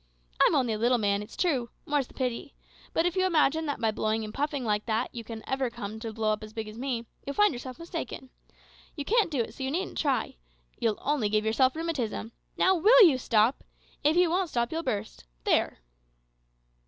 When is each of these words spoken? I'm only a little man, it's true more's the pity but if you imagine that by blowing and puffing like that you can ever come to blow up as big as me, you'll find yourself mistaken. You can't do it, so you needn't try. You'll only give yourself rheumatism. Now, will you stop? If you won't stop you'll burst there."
I'm 0.41 0.55
only 0.55 0.73
a 0.73 0.79
little 0.79 0.97
man, 0.97 1.21
it's 1.21 1.37
true 1.37 1.69
more's 1.85 2.07
the 2.07 2.15
pity 2.15 2.55
but 2.91 3.05
if 3.05 3.15
you 3.15 3.23
imagine 3.27 3.67
that 3.67 3.79
by 3.79 3.91
blowing 3.91 4.23
and 4.23 4.33
puffing 4.33 4.65
like 4.65 4.87
that 4.87 5.13
you 5.13 5.23
can 5.23 5.43
ever 5.45 5.69
come 5.69 5.99
to 5.99 6.11
blow 6.11 6.33
up 6.33 6.43
as 6.43 6.53
big 6.53 6.67
as 6.67 6.75
me, 6.79 7.05
you'll 7.23 7.35
find 7.35 7.53
yourself 7.53 7.77
mistaken. 7.77 8.31
You 8.95 9.05
can't 9.05 9.29
do 9.29 9.41
it, 9.41 9.53
so 9.53 9.61
you 9.63 9.69
needn't 9.69 9.99
try. 9.99 10.37
You'll 10.79 10.97
only 11.03 11.29
give 11.29 11.45
yourself 11.45 11.75
rheumatism. 11.75 12.31
Now, 12.57 12.73
will 12.73 13.05
you 13.07 13.19
stop? 13.19 13.63
If 14.03 14.17
you 14.17 14.31
won't 14.31 14.49
stop 14.49 14.71
you'll 14.71 14.81
burst 14.81 15.25
there." 15.43 15.77